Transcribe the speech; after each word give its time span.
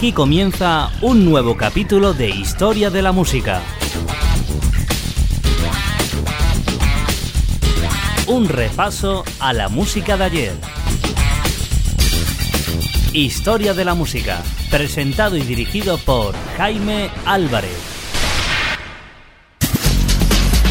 Aquí 0.00 0.12
comienza 0.12 0.90
un 1.02 1.26
nuevo 1.26 1.58
capítulo 1.58 2.14
de 2.14 2.30
Historia 2.30 2.88
de 2.88 3.02
la 3.02 3.12
Música. 3.12 3.60
Un 8.30 8.48
repaso 8.48 9.24
a 9.40 9.52
la 9.52 9.68
música 9.68 10.16
de 10.16 10.22
ayer. 10.22 10.52
Historia 13.12 13.74
de 13.74 13.84
la 13.84 13.94
Música, 13.94 14.40
presentado 14.70 15.36
y 15.36 15.40
dirigido 15.40 15.98
por 15.98 16.36
Jaime 16.56 17.10
Álvarez. 17.26 17.76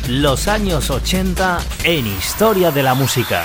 Los 0.08 0.48
años 0.48 0.90
80 0.90 1.60
en 1.84 2.08
Historia 2.08 2.72
de 2.72 2.82
la 2.82 2.94
Música. 2.94 3.44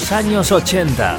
Los 0.00 0.12
años 0.12 0.50
80. 0.50 1.18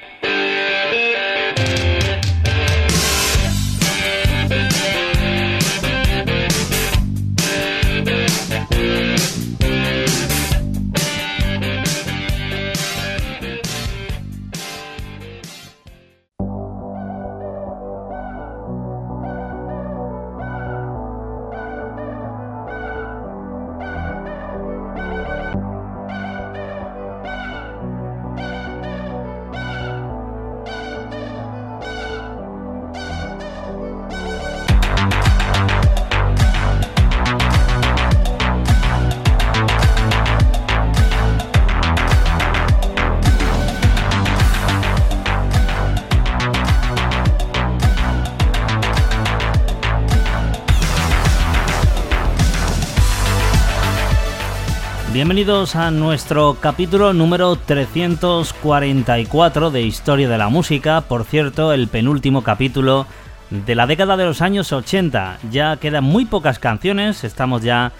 Bienvenidos 55.13 55.75
a 55.75 55.91
nuestro 55.91 56.55
capítulo 56.61 57.11
número 57.11 57.57
344 57.57 59.69
de 59.69 59.81
Historia 59.81 60.29
de 60.29 60.37
la 60.37 60.47
Música, 60.47 61.01
por 61.01 61.25
cierto, 61.25 61.73
el 61.73 61.89
penúltimo 61.89 62.43
capítulo 62.43 63.05
de 63.49 63.75
la 63.75 63.87
década 63.87 64.15
de 64.15 64.23
los 64.23 64.41
años 64.41 64.71
80. 64.71 65.39
Ya 65.51 65.75
quedan 65.75 66.05
muy 66.05 66.23
pocas 66.23 66.59
canciones, 66.59 67.25
estamos 67.25 67.61
ya 67.61 67.91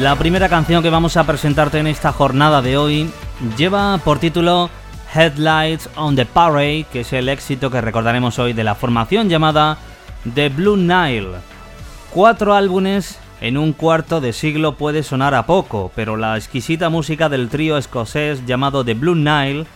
La 0.00 0.16
primera 0.16 0.48
canción 0.48 0.82
que 0.82 0.88
vamos 0.88 1.18
a 1.18 1.24
presentarte 1.24 1.78
en 1.78 1.88
esta 1.88 2.12
jornada 2.12 2.62
de 2.62 2.78
hoy 2.78 3.10
lleva 3.58 3.98
por 3.98 4.18
título 4.18 4.70
Headlights 5.14 5.88
on 5.96 6.16
the 6.16 6.26
Parade, 6.26 6.86
que 6.92 7.00
es 7.00 7.12
el 7.12 7.28
éxito 7.28 7.70
que 7.70 7.80
recordaremos 7.80 8.38
hoy 8.38 8.52
de 8.52 8.64
la 8.64 8.74
formación 8.74 9.28
llamada 9.28 9.78
The 10.34 10.48
Blue 10.48 10.76
Nile. 10.76 11.38
Cuatro 12.10 12.54
álbumes 12.54 13.18
en 13.40 13.58
un 13.58 13.72
cuarto 13.72 14.20
de 14.20 14.32
siglo 14.32 14.76
puede 14.76 15.02
sonar 15.02 15.34
a 15.34 15.46
poco, 15.46 15.92
pero 15.94 16.16
la 16.16 16.36
exquisita 16.36 16.88
música 16.88 17.28
del 17.28 17.48
trío 17.48 17.76
escocés 17.76 18.46
llamado 18.46 18.84
The 18.84 18.94
Blue 18.94 19.14
Nile 19.14 19.66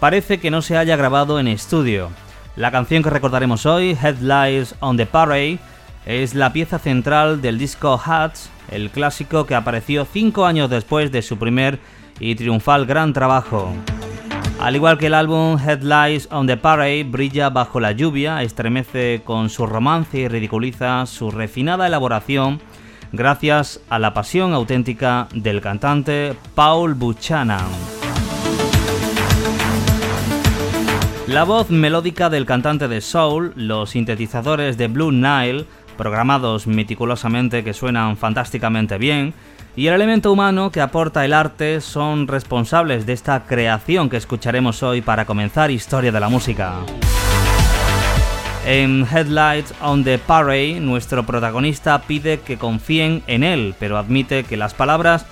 parece 0.00 0.38
que 0.38 0.50
no 0.50 0.62
se 0.62 0.76
haya 0.76 0.96
grabado 0.96 1.40
en 1.40 1.48
estudio. 1.48 2.10
La 2.56 2.70
canción 2.70 3.02
que 3.02 3.10
recordaremos 3.10 3.66
hoy, 3.66 3.96
Headlights 4.00 4.74
on 4.80 4.96
the 4.96 5.06
Parade, 5.06 5.58
es 6.06 6.34
la 6.34 6.52
pieza 6.52 6.78
central 6.78 7.42
del 7.42 7.58
disco 7.58 8.00
Hats, 8.02 8.50
el 8.70 8.90
clásico 8.90 9.46
que 9.46 9.54
apareció 9.54 10.06
cinco 10.10 10.46
años 10.46 10.70
después 10.70 11.10
de 11.12 11.22
su 11.22 11.38
primer 11.38 11.78
y 12.20 12.34
triunfal 12.34 12.86
gran 12.86 13.12
trabajo. 13.12 13.72
Al 14.60 14.74
igual 14.74 14.98
que 14.98 15.06
el 15.06 15.14
álbum 15.14 15.58
Headlights 15.58 16.28
on 16.32 16.46
the 16.46 16.56
Parade 16.56 17.04
brilla 17.04 17.50
bajo 17.50 17.78
la 17.78 17.92
lluvia, 17.92 18.42
estremece 18.42 19.20
con 19.24 19.50
su 19.50 19.66
romance 19.66 20.18
y 20.18 20.28
ridiculiza 20.28 21.04
su 21.06 21.30
refinada 21.30 21.86
elaboración 21.86 22.60
gracias 23.12 23.80
a 23.90 23.98
la 23.98 24.14
pasión 24.14 24.54
auténtica 24.54 25.28
del 25.34 25.60
cantante 25.60 26.34
Paul 26.54 26.94
Buchanan. 26.94 27.66
La 31.26 31.44
voz 31.44 31.70
melódica 31.70 32.30
del 32.30 32.46
cantante 32.46 32.88
de 32.88 33.00
soul, 33.00 33.52
los 33.56 33.90
sintetizadores 33.90 34.78
de 34.78 34.88
Blue 34.88 35.12
Nile, 35.12 35.66
programados 35.96 36.66
meticulosamente 36.66 37.64
que 37.64 37.74
suenan 37.74 38.16
fantásticamente 38.16 38.96
bien, 38.96 39.34
y 39.76 39.88
el 39.88 39.94
elemento 39.94 40.32
humano 40.32 40.72
que 40.72 40.80
aporta 40.80 41.24
el 41.24 41.34
arte 41.34 41.82
son 41.82 42.26
responsables 42.26 43.04
de 43.04 43.12
esta 43.12 43.44
creación 43.44 44.08
que 44.08 44.16
escucharemos 44.16 44.82
hoy 44.82 45.02
para 45.02 45.26
comenzar 45.26 45.70
Historia 45.70 46.10
de 46.10 46.18
la 46.18 46.30
Música. 46.30 46.76
En 48.66 49.06
Headlights 49.06 49.74
on 49.82 50.02
the 50.02 50.18
Parade, 50.18 50.80
nuestro 50.80 51.26
protagonista 51.26 52.00
pide 52.02 52.40
que 52.40 52.56
confíen 52.56 53.22
en 53.26 53.44
él, 53.44 53.74
pero 53.78 53.98
admite 53.98 54.44
que 54.44 54.56
las 54.56 54.72
palabras 54.72 55.26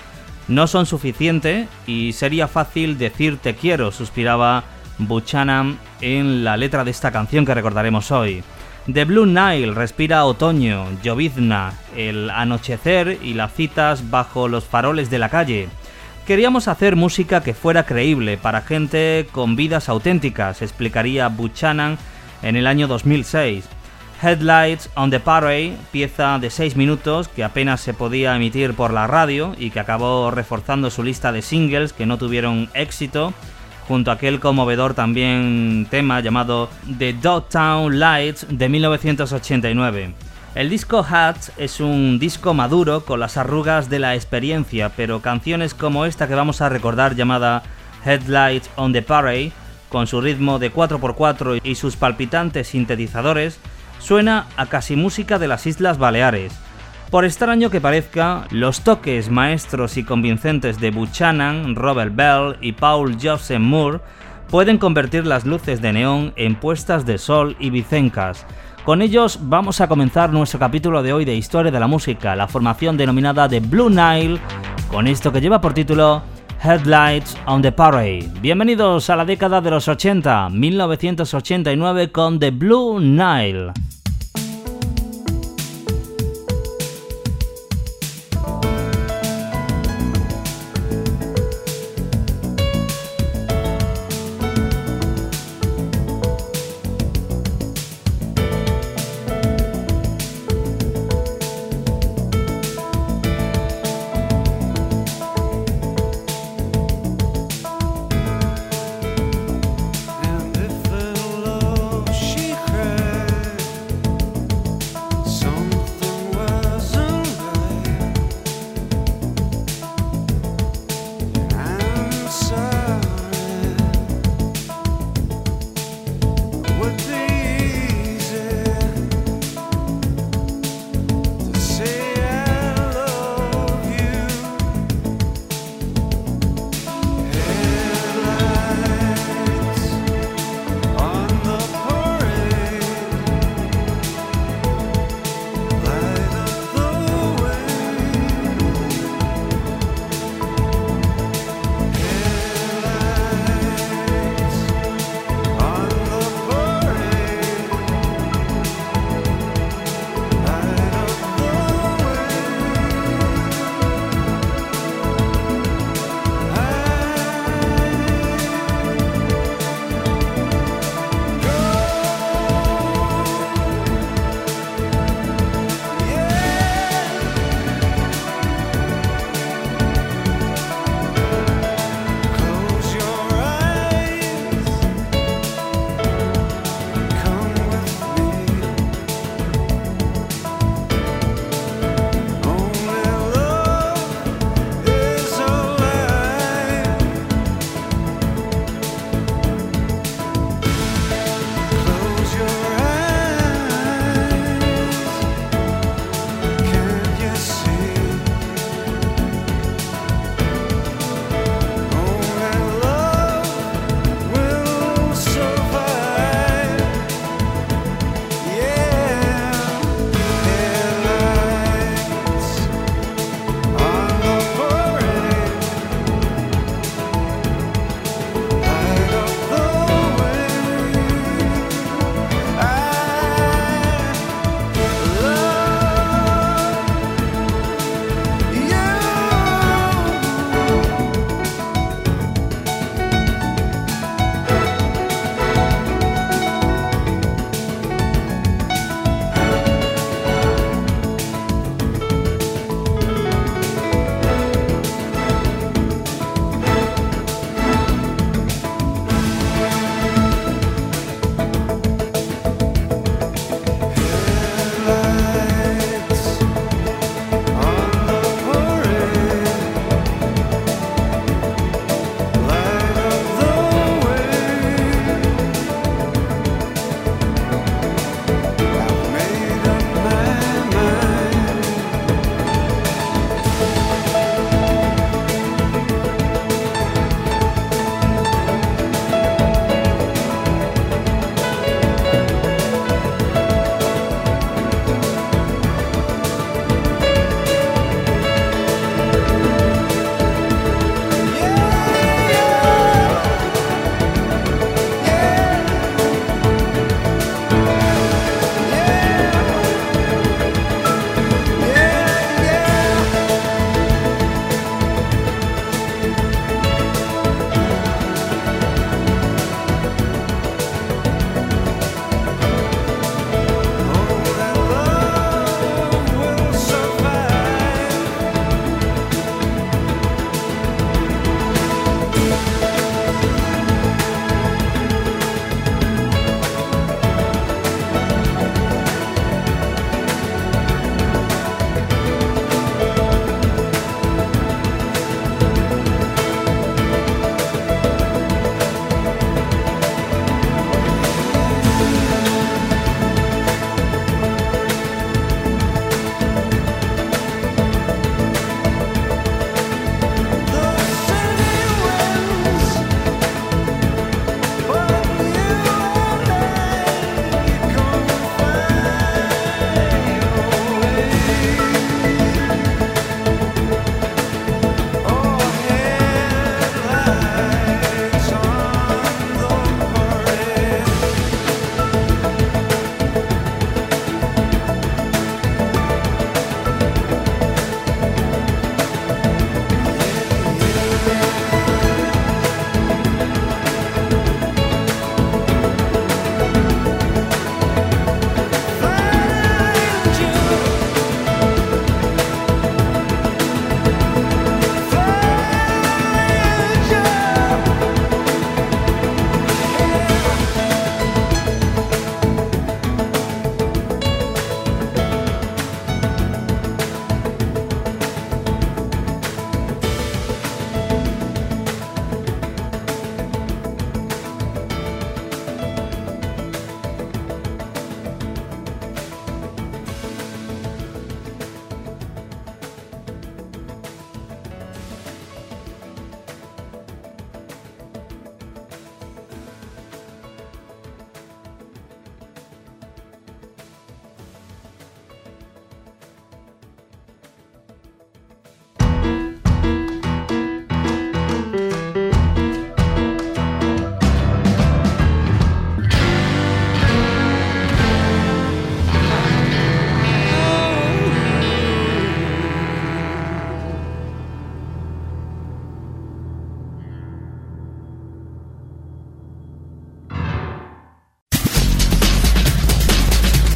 no 0.47 0.67
son 0.67 0.85
suficientes 0.85 1.67
y 1.87 2.13
sería 2.13 2.47
fácil 2.47 2.99
decir 2.99 3.37
te 3.37 3.55
quiero, 3.55 3.91
suspiraba 3.91 4.63
Buchanan 4.99 5.79
en 6.01 6.43
la 6.43 6.55
letra 6.55 6.83
de 6.83 6.91
esta 6.91 7.11
canción 7.11 7.45
que 7.45 7.55
recordaremos 7.55 8.11
hoy. 8.11 8.43
The 8.91 9.03
Blue 9.05 9.25
Nile 9.25 9.73
respira 9.73 10.25
otoño, 10.25 10.85
llovizna, 11.01 11.73
el 11.95 12.29
anochecer 12.29 13.17
y 13.23 13.33
las 13.33 13.51
citas 13.51 14.11
bajo 14.11 14.47
los 14.47 14.65
faroles 14.65 15.09
de 15.09 15.17
la 15.17 15.29
calle. 15.29 15.69
Queríamos 16.27 16.67
hacer 16.67 16.95
música 16.95 17.41
que 17.41 17.55
fuera 17.55 17.87
creíble 17.87 18.37
para 18.37 18.61
gente 18.61 19.27
con 19.31 19.55
vidas 19.55 19.89
auténticas, 19.89 20.61
explicaría 20.61 21.29
Buchanan 21.29 21.97
en 22.43 22.55
el 22.55 22.67
año 22.67 22.87
2006. 22.87 23.65
Headlights 24.21 24.91
on 24.95 25.09
the 25.09 25.19
Parade, 25.19 25.77
pieza 25.91 26.37
de 26.37 26.51
6 26.51 26.75
minutos 26.75 27.27
que 27.27 27.43
apenas 27.43 27.81
se 27.81 27.95
podía 27.95 28.35
emitir 28.35 28.75
por 28.75 28.93
la 28.93 29.07
radio 29.07 29.55
y 29.57 29.71
que 29.71 29.79
acabó 29.79 30.29
reforzando 30.29 30.91
su 30.91 31.01
lista 31.01 31.31
de 31.31 31.41
singles 31.41 31.91
que 31.91 32.05
no 32.05 32.19
tuvieron 32.19 32.69
éxito 32.75 33.33
junto 33.87 34.11
a 34.11 34.15
aquel 34.15 34.39
conmovedor 34.39 34.93
también 34.93 35.87
tema 35.89 36.19
llamado 36.19 36.69
The 36.97 37.13
Dogtown 37.13 37.99
Lights 37.99 38.47
de 38.49 38.69
1989. 38.69 40.13
El 40.55 40.69
disco 40.69 41.05
Hats 41.07 41.51
es 41.57 41.79
un 41.79 42.17
disco 42.17 42.53
maduro 42.53 43.03
con 43.03 43.19
las 43.19 43.35
arrugas 43.37 43.89
de 43.89 43.99
la 43.99 44.15
experiencia, 44.15 44.89
pero 44.95 45.21
canciones 45.21 45.73
como 45.73 46.05
esta 46.05 46.27
que 46.27 46.35
vamos 46.35 46.61
a 46.61 46.69
recordar 46.69 47.15
llamada 47.15 47.63
Headlights 48.05 48.69
on 48.77 48.93
the 48.93 49.01
Parade, 49.01 49.51
con 49.89 50.07
su 50.07 50.21
ritmo 50.21 50.57
de 50.57 50.73
4x4 50.73 51.59
y 51.63 51.75
sus 51.75 51.97
palpitantes 51.97 52.69
sintetizadores, 52.69 53.59
suena 53.99 54.47
a 54.55 54.67
casi 54.67 54.95
música 54.95 55.39
de 55.39 55.47
las 55.47 55.65
Islas 55.65 55.97
Baleares. 55.97 56.53
Por 57.11 57.23
extraño 57.23 57.69
que 57.69 57.79
parezca, 57.79 58.45
los 58.49 58.81
toques 58.81 59.29
maestros 59.29 59.95
y 59.97 60.03
convincentes 60.03 60.79
de 60.79 60.91
Buchanan, 60.91 61.75
Robert 61.75 62.15
Bell 62.15 62.57
y 62.61 62.73
Paul 62.73 63.15
Joseph 63.21 63.59
Moore 63.59 63.99
pueden 64.49 64.77
convertir 64.77 65.25
las 65.25 65.45
luces 65.45 65.81
de 65.81 65.93
neón 65.93 66.33
en 66.35 66.55
puestas 66.55 67.05
de 67.05 67.17
sol 67.17 67.55
y 67.59 67.69
bicencas. 67.69 68.45
Con 68.83 69.01
ellos 69.01 69.39
vamos 69.43 69.81
a 69.81 69.87
comenzar 69.87 70.31
nuestro 70.31 70.59
capítulo 70.59 71.03
de 71.03 71.13
hoy 71.13 71.25
de 71.25 71.35
Historia 71.35 71.71
de 71.71 71.79
la 71.79 71.87
Música, 71.87 72.35
la 72.35 72.47
formación 72.47 72.97
denominada 72.97 73.47
The 73.47 73.59
Blue 73.59 73.89
Nile, 73.89 74.39
con 74.89 75.07
esto 75.07 75.31
que 75.31 75.41
lleva 75.41 75.61
por 75.61 75.73
título 75.73 76.21
Headlights 76.63 77.37
on 77.45 77.61
the 77.61 77.71
Parade. 77.71 78.29
Bienvenidos 78.41 79.09
a 79.09 79.15
la 79.15 79.25
década 79.25 79.61
de 79.61 79.71
los 79.71 79.87
80, 79.87 80.49
1989 80.49 82.11
con 82.11 82.39
The 82.39 82.51
Blue 82.51 82.99
Nile. 82.99 83.71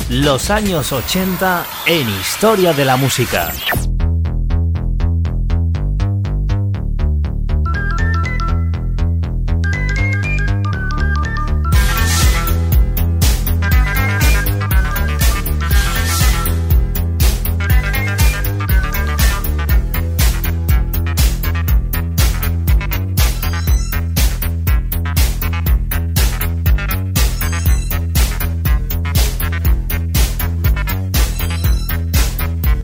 Los 0.10 0.50
años 0.50 0.92
80 0.92 1.68
en 1.86 2.10
Historia 2.10 2.74
de 2.74 2.84
la 2.84 2.98
Música. 2.98 3.54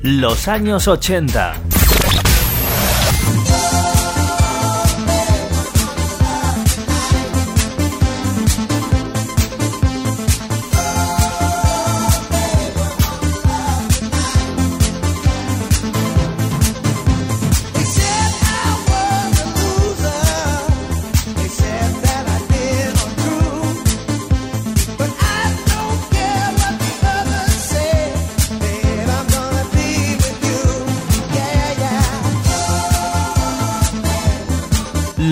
Los 0.06 0.48
años 0.48 0.88
80. 0.88 1.65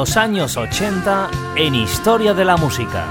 Los 0.00 0.16
años 0.16 0.56
80 0.56 1.28
en 1.56 1.74
Historia 1.74 2.32
de 2.32 2.42
la 2.42 2.56
Música. 2.56 3.04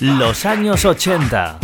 Los 0.00 0.46
años 0.46 0.86
80. 0.86 1.58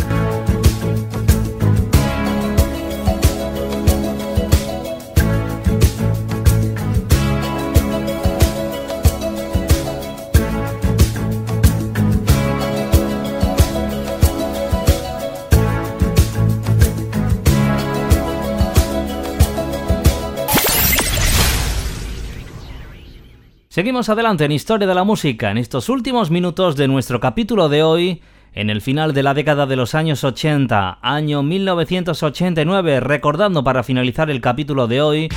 Seguimos 23.83 24.07
adelante 24.07 24.45
en 24.45 24.53
Historia 24.53 24.87
de 24.87 24.95
la 24.95 25.03
Música 25.03 25.51
en 25.51 25.57
estos 25.57 25.89
últimos 25.89 26.31
minutos 26.31 26.77
de 26.77 26.87
nuestro 26.87 27.19
capítulo 27.19 27.67
de 27.67 27.83
hoy, 27.83 28.21
en 28.53 28.69
el 28.69 28.79
final 28.79 29.13
de 29.13 29.23
la 29.23 29.33
década 29.33 29.65
de 29.65 29.75
los 29.75 29.93
años 29.93 30.23
80, 30.23 30.99
año 31.01 31.43
1989, 31.43 33.01
recordando 33.01 33.61
para 33.65 33.83
finalizar 33.83 34.31
el 34.31 34.39
capítulo 34.39 34.87
de 34.87 35.01
hoy 35.01 35.29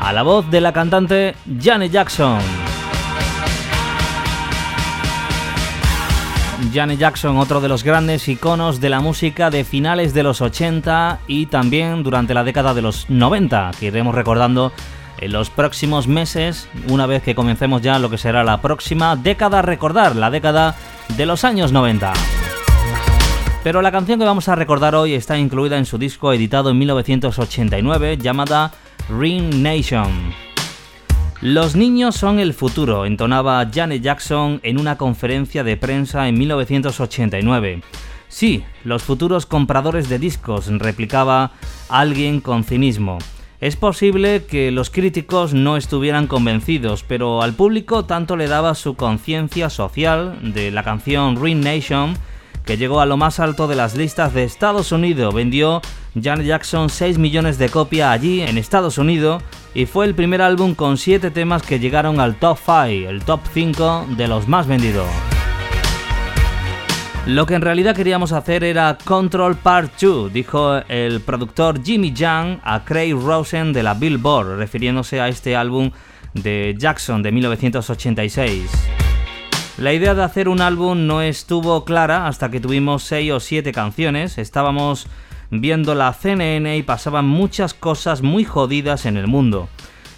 a 0.00 0.12
la 0.12 0.24
voz 0.24 0.50
de 0.50 0.60
la 0.60 0.72
cantante 0.72 1.36
Janet 1.62 1.92
Jackson. 1.92 2.40
Janet 6.74 6.98
Jackson, 6.98 7.36
otro 7.36 7.60
de 7.60 7.68
los 7.68 7.84
grandes 7.84 8.26
iconos 8.26 8.80
de 8.80 8.88
la 8.88 8.98
música 8.98 9.48
de 9.48 9.62
finales 9.62 10.12
de 10.12 10.24
los 10.24 10.40
80 10.40 11.20
y 11.28 11.46
también 11.46 12.02
durante 12.02 12.34
la 12.34 12.42
década 12.42 12.74
de 12.74 12.82
los 12.82 13.08
90, 13.10 13.70
que 13.78 13.86
iremos 13.86 14.12
recordando 14.12 14.72
en 15.18 15.32
los 15.32 15.50
próximos 15.50 16.08
meses, 16.08 16.68
una 16.88 17.06
vez 17.06 17.22
que 17.22 17.34
comencemos 17.34 17.82
ya 17.82 17.98
lo 17.98 18.10
que 18.10 18.18
será 18.18 18.44
la 18.44 18.60
próxima 18.60 19.16
década 19.16 19.62
recordar, 19.62 20.16
la 20.16 20.30
década 20.30 20.74
de 21.16 21.26
los 21.26 21.44
años 21.44 21.72
90. 21.72 22.12
Pero 23.62 23.80
la 23.80 23.92
canción 23.92 24.18
que 24.18 24.24
vamos 24.24 24.48
a 24.48 24.56
recordar 24.56 24.94
hoy 24.94 25.14
está 25.14 25.38
incluida 25.38 25.78
en 25.78 25.86
su 25.86 25.96
disco 25.96 26.32
editado 26.32 26.70
en 26.70 26.78
1989 26.78 28.18
llamada 28.18 28.72
Ring 29.08 29.62
Nation. 29.62 30.32
Los 31.40 31.74
niños 31.74 32.14
son 32.14 32.38
el 32.38 32.54
futuro, 32.54 33.04
entonaba 33.04 33.68
Janet 33.72 34.02
Jackson 34.02 34.60
en 34.62 34.78
una 34.78 34.96
conferencia 34.96 35.64
de 35.64 35.76
prensa 35.76 36.28
en 36.28 36.38
1989. 36.38 37.82
Sí, 38.28 38.64
los 38.84 39.02
futuros 39.02 39.44
compradores 39.44 40.08
de 40.08 40.18
discos, 40.18 40.66
replicaba 40.68 41.52
alguien 41.88 42.40
con 42.40 42.64
cinismo. 42.64 43.18
Es 43.62 43.76
posible 43.76 44.44
que 44.44 44.72
los 44.72 44.90
críticos 44.90 45.54
no 45.54 45.76
estuvieran 45.76 46.26
convencidos, 46.26 47.04
pero 47.06 47.42
al 47.42 47.52
público 47.52 48.04
tanto 48.04 48.36
le 48.36 48.48
daba 48.48 48.74
su 48.74 48.96
conciencia 48.96 49.70
social 49.70 50.52
de 50.52 50.72
la 50.72 50.82
canción 50.82 51.40
Ring 51.40 51.62
Nation 51.62 52.14
que 52.64 52.76
llegó 52.76 53.00
a 53.00 53.06
lo 53.06 53.16
más 53.16 53.38
alto 53.38 53.68
de 53.68 53.76
las 53.76 53.94
listas 53.94 54.34
de 54.34 54.42
Estados 54.42 54.90
Unidos. 54.90 55.32
Vendió 55.32 55.80
Janet 56.20 56.44
Jackson 56.44 56.90
6 56.90 57.18
millones 57.18 57.56
de 57.56 57.68
copias 57.68 58.10
allí 58.10 58.40
en 58.40 58.58
Estados 58.58 58.98
Unidos 58.98 59.44
y 59.74 59.86
fue 59.86 60.06
el 60.06 60.16
primer 60.16 60.42
álbum 60.42 60.74
con 60.74 60.98
7 60.98 61.30
temas 61.30 61.62
que 61.62 61.78
llegaron 61.78 62.18
al 62.18 62.34
top 62.34 62.58
5, 62.58 62.82
el 63.08 63.22
top 63.24 63.42
5 63.54 64.06
de 64.16 64.26
los 64.26 64.48
más 64.48 64.66
vendidos. 64.66 65.06
Lo 67.26 67.46
que 67.46 67.54
en 67.54 67.62
realidad 67.62 67.94
queríamos 67.94 68.32
hacer 68.32 68.64
era 68.64 68.98
Control 69.04 69.54
Part 69.54 69.92
2, 70.00 70.32
dijo 70.32 70.78
el 70.88 71.20
productor 71.20 71.80
Jimmy 71.80 72.12
Young 72.12 72.58
a 72.64 72.84
Craig 72.84 73.14
Rosen 73.14 73.72
de 73.72 73.84
la 73.84 73.94
Billboard, 73.94 74.56
refiriéndose 74.56 75.20
a 75.20 75.28
este 75.28 75.54
álbum 75.54 75.92
de 76.34 76.74
Jackson 76.76 77.22
de 77.22 77.30
1986. 77.30 78.68
La 79.78 79.92
idea 79.92 80.14
de 80.14 80.24
hacer 80.24 80.48
un 80.48 80.60
álbum 80.60 81.06
no 81.06 81.22
estuvo 81.22 81.84
clara 81.84 82.26
hasta 82.26 82.50
que 82.50 82.58
tuvimos 82.58 83.04
6 83.04 83.30
o 83.30 83.38
7 83.38 83.70
canciones, 83.70 84.36
estábamos 84.36 85.06
viendo 85.52 85.94
la 85.94 86.12
CNN 86.12 86.76
y 86.76 86.82
pasaban 86.82 87.28
muchas 87.28 87.72
cosas 87.72 88.22
muy 88.22 88.44
jodidas 88.44 89.06
en 89.06 89.16
el 89.16 89.28
mundo. 89.28 89.68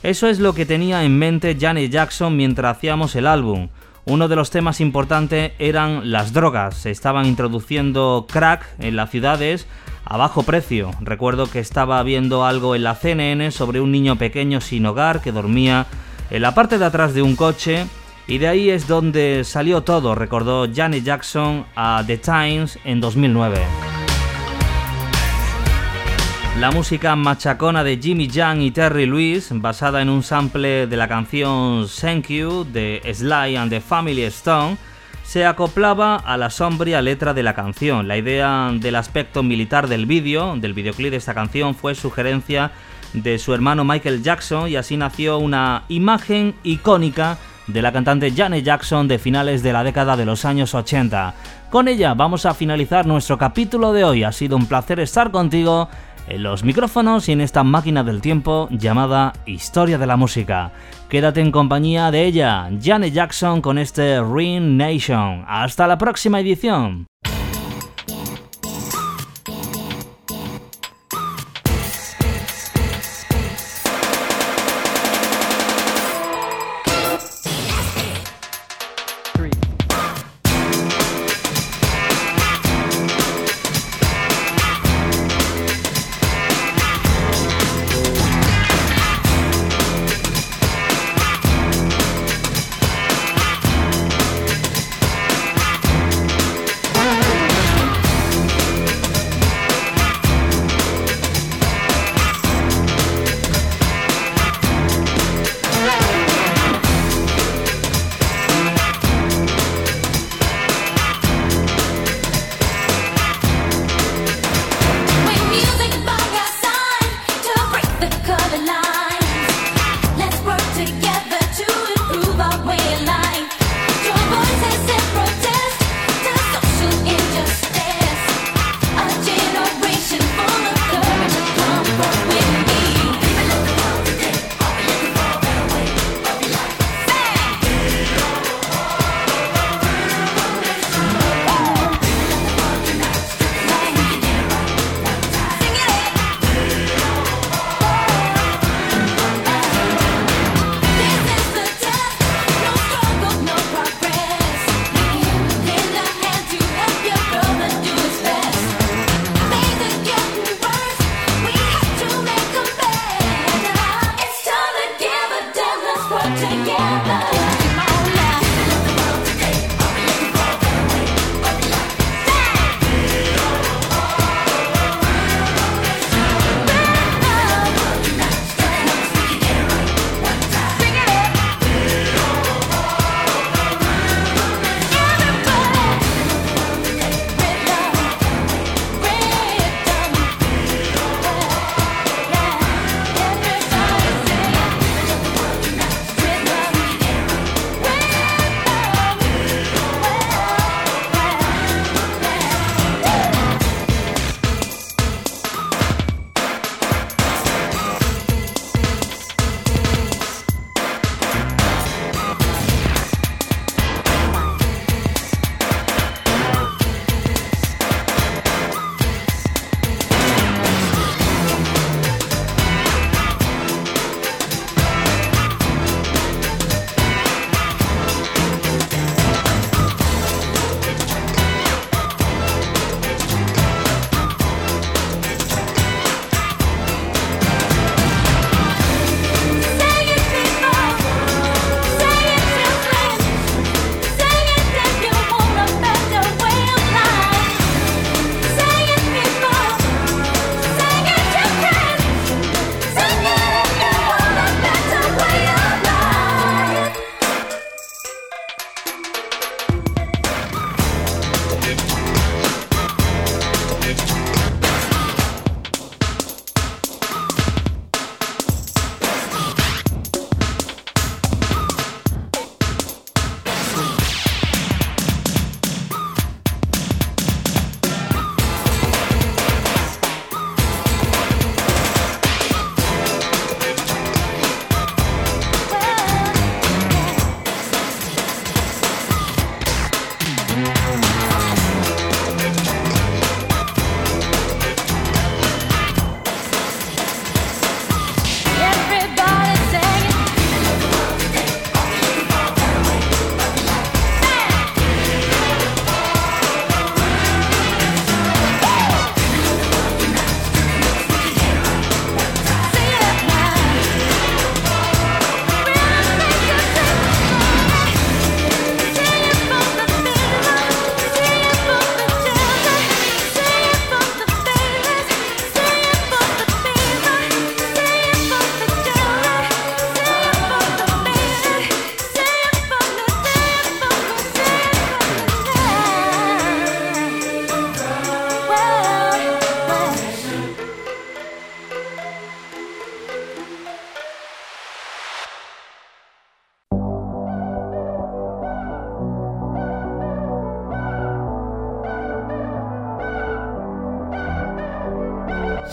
Eso 0.02 0.26
es 0.26 0.38
lo 0.38 0.54
que 0.54 0.64
tenía 0.64 1.04
en 1.04 1.18
mente 1.18 1.54
Janet 1.60 1.90
Jackson 1.90 2.34
mientras 2.34 2.78
hacíamos 2.78 3.14
el 3.14 3.26
álbum 3.26 3.68
uno 4.06 4.28
de 4.28 4.36
los 4.36 4.50
temas 4.50 4.80
importantes 4.80 5.52
eran 5.58 6.10
las 6.10 6.32
drogas. 6.32 6.76
Se 6.76 6.90
estaban 6.90 7.26
introduciendo 7.26 8.26
crack 8.30 8.66
en 8.78 8.96
las 8.96 9.10
ciudades 9.10 9.66
a 10.04 10.16
bajo 10.16 10.42
precio. 10.42 10.90
Recuerdo 11.00 11.50
que 11.50 11.60
estaba 11.60 12.02
viendo 12.02 12.44
algo 12.44 12.74
en 12.74 12.84
la 12.84 12.94
CNN 12.94 13.50
sobre 13.50 13.80
un 13.80 13.92
niño 13.92 14.16
pequeño 14.16 14.60
sin 14.60 14.86
hogar 14.86 15.22
que 15.22 15.32
dormía 15.32 15.86
en 16.30 16.42
la 16.42 16.54
parte 16.54 16.78
de 16.78 16.84
atrás 16.84 17.14
de 17.14 17.22
un 17.22 17.36
coche 17.36 17.86
y 18.26 18.38
de 18.38 18.48
ahí 18.48 18.70
es 18.70 18.86
donde 18.86 19.44
salió 19.44 19.82
todo, 19.82 20.14
recordó 20.14 20.66
Janet 20.72 21.04
Jackson 21.04 21.66
a 21.76 22.02
The 22.06 22.18
Times 22.18 22.78
en 22.84 23.00
2009. 23.00 24.03
La 26.60 26.70
música 26.70 27.16
machacona 27.16 27.82
de 27.82 27.98
Jimmy 28.00 28.28
Young 28.28 28.62
y 28.62 28.70
Terry 28.70 29.06
Lewis, 29.06 29.48
basada 29.50 30.00
en 30.00 30.08
un 30.08 30.22
sample 30.22 30.86
de 30.86 30.96
la 30.96 31.08
canción 31.08 31.88
Thank 32.00 32.28
You 32.28 32.64
de 32.64 33.02
Sly 33.12 33.56
and 33.56 33.70
the 33.70 33.80
Family 33.80 34.22
Stone, 34.22 34.76
se 35.24 35.44
acoplaba 35.44 36.14
a 36.14 36.36
la 36.36 36.50
sombría 36.50 37.02
letra 37.02 37.34
de 37.34 37.42
la 37.42 37.54
canción. 37.54 38.06
La 38.06 38.16
idea 38.16 38.70
del 38.72 38.94
aspecto 38.94 39.42
militar 39.42 39.88
del 39.88 40.06
vídeo, 40.06 40.54
del 40.56 40.74
videoclip 40.74 41.10
de 41.10 41.16
esta 41.16 41.34
canción, 41.34 41.74
fue 41.74 41.96
sugerencia 41.96 42.70
de 43.14 43.38
su 43.40 43.52
hermano 43.52 43.84
Michael 43.84 44.22
Jackson 44.22 44.68
y 44.68 44.76
así 44.76 44.96
nació 44.96 45.38
una 45.38 45.82
imagen 45.88 46.54
icónica 46.62 47.36
de 47.66 47.82
la 47.82 47.92
cantante 47.92 48.30
Janet 48.30 48.64
Jackson 48.64 49.08
de 49.08 49.18
finales 49.18 49.62
de 49.62 49.72
la 49.72 49.82
década 49.82 50.16
de 50.16 50.24
los 50.24 50.44
años 50.44 50.72
80. 50.72 51.34
Con 51.70 51.88
ella 51.88 52.14
vamos 52.14 52.46
a 52.46 52.54
finalizar 52.54 53.06
nuestro 53.06 53.38
capítulo 53.38 53.92
de 53.92 54.04
hoy. 54.04 54.22
Ha 54.22 54.32
sido 54.32 54.56
un 54.56 54.66
placer 54.66 55.00
estar 55.00 55.30
contigo 55.30 55.88
en 56.28 56.42
los 56.42 56.64
micrófonos 56.64 57.28
y 57.28 57.32
en 57.32 57.40
esta 57.40 57.64
máquina 57.64 58.02
del 58.02 58.20
tiempo 58.20 58.68
llamada 58.70 59.32
Historia 59.46 59.98
de 59.98 60.06
la 60.06 60.16
Música. 60.16 60.72
Quédate 61.08 61.40
en 61.40 61.50
compañía 61.50 62.10
de 62.10 62.24
ella, 62.24 62.70
Janet 62.82 63.12
Jackson, 63.12 63.60
con 63.60 63.78
este 63.78 64.22
Ring 64.22 64.76
Nation. 64.76 65.44
Hasta 65.46 65.86
la 65.86 65.98
próxima 65.98 66.40
edición. 66.40 67.06